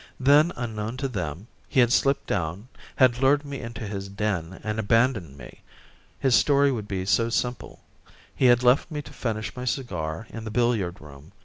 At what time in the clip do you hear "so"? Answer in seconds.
7.05-7.29